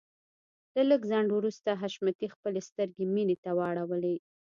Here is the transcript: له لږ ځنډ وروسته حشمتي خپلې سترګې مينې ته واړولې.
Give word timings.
له 0.75 0.81
لږ 0.89 1.01
ځنډ 1.11 1.29
وروسته 1.33 1.79
حشمتي 1.81 2.27
خپلې 2.35 2.59
سترګې 2.69 3.05
مينې 3.13 3.35
ته 3.43 3.51
واړولې. 3.57 4.15